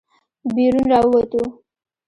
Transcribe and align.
بېرون 0.53 0.85
راووتو. 0.91 1.41